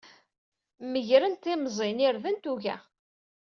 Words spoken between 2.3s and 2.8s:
d tuga.